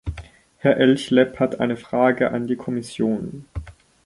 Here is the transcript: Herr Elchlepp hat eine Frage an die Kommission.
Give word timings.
Herr 0.57 0.77
Elchlepp 0.77 1.39
hat 1.39 1.59
eine 1.59 1.77
Frage 1.77 2.31
an 2.31 2.47
die 2.47 2.55
Kommission. 2.55 3.45